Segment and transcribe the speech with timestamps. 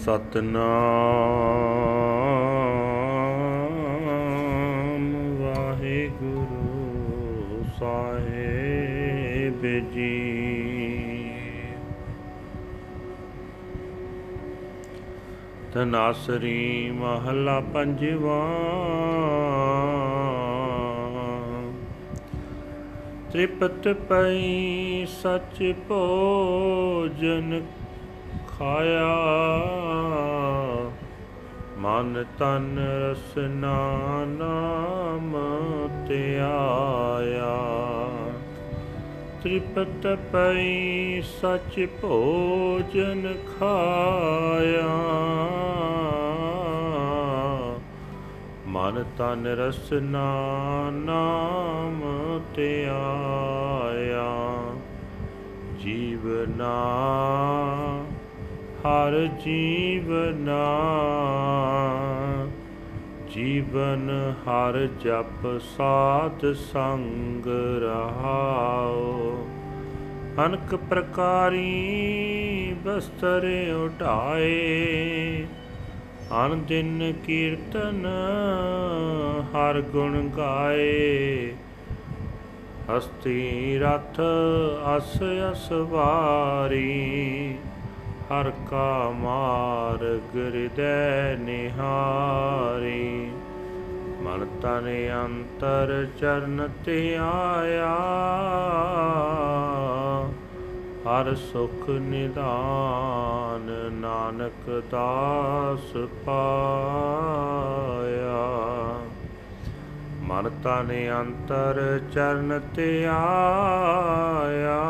[0.00, 0.68] ਸਤਨਾਮ
[5.40, 10.20] ਵਾਹਿਗੁਰੂ ਸਾਹਿਬ ਜੀ।
[15.74, 18.40] ਤਨਾਸਰੀ ਮਹਲਾ ਪੰਜਵਾ।
[23.32, 27.60] ਤ੍ਰਿਪਤ ਪਈ ਸਚ ਭੋਜਨ
[28.60, 29.16] ਖਾਇਆ
[31.78, 35.36] ਮਨ ਤਨ ਰਸਨਾ ਨਾਮ
[36.08, 37.56] ਧਿਆਇਆ।
[39.42, 44.90] ਤ੍ਰਿਪਤ ਪਈ ਸਚ ਭੋਜਨ ਖਾਇਆ।
[48.66, 50.34] ਮਨ ਤਨ ਰਸਨਾ
[50.90, 52.00] ਨਾਮ
[52.54, 54.30] ਧਿਆਇਆ।
[55.78, 56.76] ਜੀਵਨਾ
[58.84, 60.66] ਹਰ ਜੀਵਨਾ
[63.34, 67.46] ਜੀਵਨ ਹਰ ਜਪ ਸਾਧ ਸੰਗ
[67.82, 69.46] ਰਹਾਓ
[70.46, 73.46] ਅਨਕ ਪ੍ਰਕਾਰੀ ਬਸਤਰ
[73.84, 75.46] ਉਠਾਏ।
[76.46, 78.06] ਅਨ ਦਿਨ ਕੀਰਤਨ
[79.54, 81.52] ਹਰ ਗੁਣ ਗਾਏ।
[82.90, 84.20] ਹਸਤੀ ਰਥ
[84.96, 85.18] ਅਸ
[85.52, 87.54] ਅਸਵਾਰੀ।
[88.30, 93.30] ਹਰ ਕਾ ਮਾਰਗ ਹਿਰਦੈ ਨਿਹਾਰੀ।
[94.22, 94.86] ਮਨ ਤਨ
[95.24, 97.96] ਅੰਤਰ ਚਰਨ ਤੇ ਆਇਆ।
[101.06, 108.44] ਹਰ ਸੁਖ ਨਿਦਾਨ ਨਾਨਕ ਦਾਸ ਪਾਇਆ।
[110.20, 114.80] ਮਨ ਤਨ ਅੰਤਰ ਚਰਨ ਤੇ ਆਇਆ।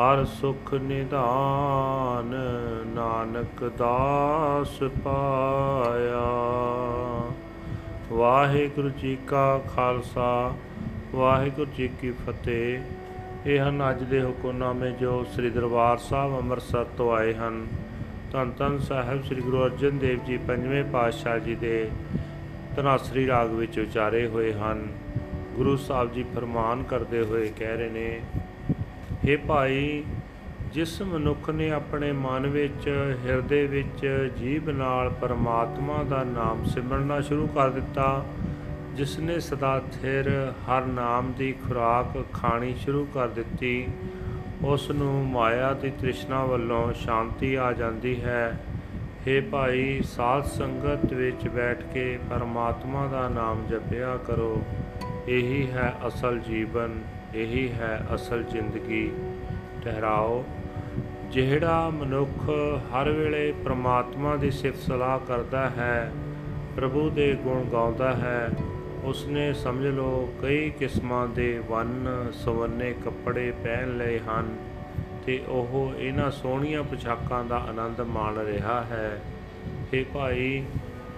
[0.00, 2.34] ਹਰ ਸੁਖ ਨਿਦਾਨ
[2.94, 6.26] ਨਾਨਕ ਦਾਸ ਪਾਇਆ।
[8.12, 10.54] ਵਾਹਿਗੁਰੂ ਜੀ ਕਾ ਖਾਲਸਾ,
[11.14, 12.80] ਵਾਹਿਗੁਰੂ ਜੀ ਕੀ ਫਤਿਹ।
[13.46, 17.66] ਇਹ ਹਨ ਅੱਜ ਦੇ ਹੁਕਮਨਾਮੇ ਜੋ ਸ੍ਰੀ ਦਰਬਾਰ ਸਾਹਿਬ ਅੰਮ੍ਰਿਤਸਰ ਤੋਂ ਆਏ ਹਨ।
[18.32, 21.90] ਧੰਨ ਧੰਨ ਸਾਹਿਬ ਸ੍ਰੀ ਗੁਰੂ ਅਰਜਨ ਦੇਵ ਜੀ ਪੰਜਵੇਂ ਪਾਤਸ਼ਾਹ ਜੀ ਦੇ
[22.76, 24.86] ਧਨਾਸਰੀ ਰਾਗ ਵਿੱਚ ਉਚਾਰੇ ਹੋਏ ਹਨ।
[25.54, 28.20] ਗੁਰੂ ਸਾਹਿਬ ਜੀ ਫਰਮਾਨ ਕਰਦੇ ਹੋਏ ਕਹਿ ਰਹੇ ਨੇ
[29.26, 30.02] हे ਭਾਈ,
[30.72, 32.88] ਜਿਸ ਮਨੁੱਖ ਨੇ ਆਪਣੇ ਮਨ ਵਿੱਚ,
[33.24, 38.24] ਹਿਰਦੇ ਵਿੱਚ ਜੀਭ ਨਾਲ ਪਰਮਾਤਮਾ ਦਾ ਨਾਮ ਸਿਮਰਨਾ ਸ਼ੁਰੂ ਕਰ ਦਿੱਤਾ
[38.94, 40.30] ਜਿਸ ਨੇ ਸਦਾ ਥਿਰ
[40.68, 43.86] ਹਰ ਨਾਮ ਦੀ ਖੁਰਾਕ ਖਾਣੀ ਸ਼ੁਰੂ ਕਰ ਦਿੱਤੀ
[44.64, 48.58] ਉਸ ਨੂੰ ਮਾਇਆ ਦੀ ਤ੍ਰਿਸ਼ਨਾ ਵੱਲੋਂ ਸ਼ਾਂਤੀ ਆ ਜਾਂਦੀ ਹੈ।
[49.26, 54.62] हे ਭਾਈ, ਸਾਧ ਸੰਗਤ ਵਿੱਚ ਬੈਠ ਕੇ ਪਰਮਾਤਮਾ ਦਾ ਨਾਮ ਜਪਿਆ ਕਰੋ,
[55.28, 56.98] ਇਹੀ ਹੈ ਅਸਲ ਜੀਵਨ।
[57.36, 59.10] ਇਹੀ ਹੈ ਅਸਲ ਜ਼ਿੰਦਗੀ।
[59.84, 60.44] ਠਹਿਰਾਓ।
[61.30, 62.50] ਜਿਹੜਾ ਮਨੁੱਖ
[62.86, 66.12] ਹਰ ਵੇਲੇ ਪ੍ਰਮਾਤਮਾ ਦੀ ਸਿਫਤ ਸਲਾਹ ਕਰਦਾ ਹੈ,
[66.76, 68.50] ਪ੍ਰਭੂ ਦੇ ਗੁਣ ਗਾਉਂਦਾ ਹੈ,
[69.04, 74.56] ਉਸਨੇ ਸਮਝ ਲਓ ਕਈ ਕਿਸਮਾਂ ਦੇ ਵੰਨ ਸਵੰਨੇ ਕੱਪੜੇ ਪਹਿਨ ਲਏ ਹਨ
[75.26, 79.20] ਤੇ ਉਹ ਇਹਨਾਂ ਸੋਹਣੀਆਂ ਪੋਸ਼ਾਕਾਂ ਦਾ ਆਨੰਦ ਮਾਣ ਰਿਹਾ ਹੈ।
[79.90, 80.64] ਤੇ ਭਾਈ,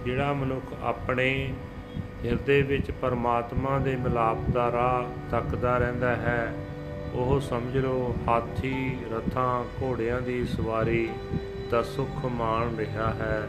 [0.05, 1.53] ਜਿਹੜਾ ਮਨੁੱਖ ਆਪਣੇ
[2.25, 6.55] ਹਿਰਦੇ ਵਿੱਚ ਪਰਮਾਤਮਾ ਦੇ ਮਿਲਾਪ ਦਾ ਰਾਹ ਤੱਕਦਾ ਰਹਿੰਦਾ ਹੈ।
[7.15, 11.09] ਉਹ ਸਮਝ ਲਓ, ਹਾਥੀ, ਰਥਾਂ, ਘੋੜਿਆਂ ਦੀ ਸਵਾਰੀ
[11.71, 13.49] ਦਾ ਸੁੱਖ ਮਾਣ ਰਿਹਾ ਹੈ।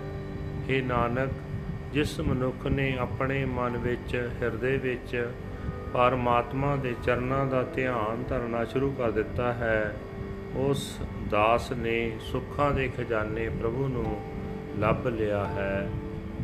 [0.70, 1.30] हे ਨਾਨਕ,
[1.94, 5.30] ਜਿਸ ਮਨੁੱਖ ਨੇ ਆਪਣੇ ਮਨ ਵਿੱਚ, ਹਿਰਦੇ ਵਿੱਚ
[5.94, 9.96] ਪਰਮਾਤਮਾ ਦੇ ਚਰਨਾਂ ਦਾ ਧਿਆਨ ਧਰਨਾ ਸ਼ੁਰੂ ਕਰ ਦਿੱਤਾ ਹੈ,
[10.56, 10.98] ਉਸ
[11.30, 14.22] ਦਾਸ ਨੇ ਸੁੱਖਾਂ ਦੇ ਖਜ਼ਾਨੇ ਪ੍ਰਭੂ ਨੂੰ
[14.80, 15.90] ਲੱਭ ਲਿਆ ਹੈ।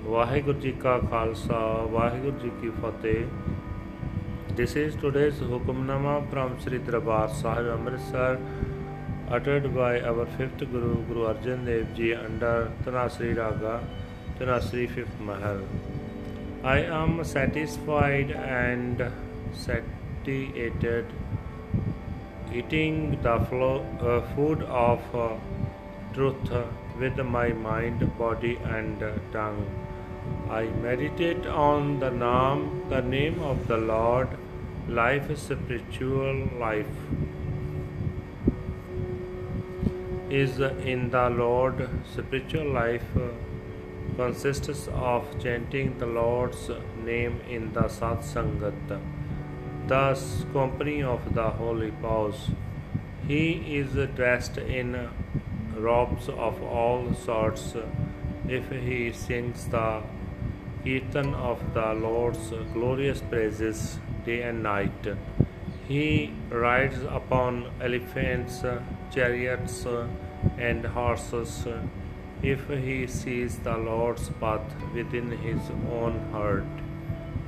[0.08, 1.60] ਵਾਹਿਗੁਰੂ ਜੀ ਕਾ ਖਾਲਸਾ
[1.92, 3.26] ਵਾਹਿਗੁਰੂ ਜੀ ਕੀ ਫਤਿਹ
[4.58, 8.38] This is today's Hukamnama from Sri Darbar Sahib Amritsar
[9.38, 12.54] uttered by our fifth Guru Guru Arjan Dev Ji under
[12.86, 13.74] Tanasri Raga
[14.40, 15.60] Tanasri fifth Mahal.
[16.76, 19.04] I am satisfied and
[19.66, 21.12] satiated
[22.54, 25.28] eating the flow, uh, food of uh,
[26.14, 26.56] truth
[27.00, 29.66] with my mind, body, and uh, tongue.
[30.50, 34.30] I meditate on the name, the name of the Lord.
[34.88, 36.86] Life is spiritual life
[40.30, 41.90] is in the Lord.
[42.14, 43.04] Spiritual life
[44.16, 46.70] consists of chanting the Lord's
[47.04, 49.00] name in the Sat Sangat,
[49.88, 50.18] the
[50.54, 52.50] company of the holy paws.
[53.28, 55.10] He is dressed in
[55.76, 57.76] robes of all sorts.
[58.48, 60.04] If he sings the
[60.84, 65.08] Kirtan of the Lord's glorious praises day and night,
[65.88, 68.64] he rides upon elephants,
[69.12, 69.88] chariots,
[70.60, 71.66] and horses
[72.44, 76.66] if he sees the Lord's path within his own heart.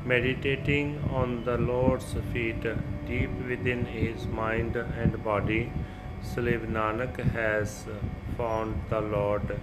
[0.03, 2.65] Meditating on the Lord's feet
[3.05, 5.71] deep within his mind and body,
[6.23, 7.85] slave Nanak has
[8.35, 9.59] found the Lord,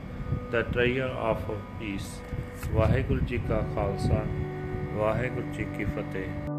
[0.54, 1.38] the treasure of
[1.78, 2.10] peace.
[2.72, 4.24] Waheguru ji ਕਾ ਖਾਲਸਾ
[4.96, 6.53] ਵਾਹਿਗੁਰੂ ਜੀ ਕੀ ਫਤਿਹ